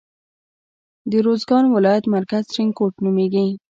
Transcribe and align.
د 1.11 1.13
روزګان 1.27 1.65
ولایت 1.75 2.05
مرکز 2.15 2.43
ترینکوټ 2.51 2.93
نومیږي. 3.03 3.47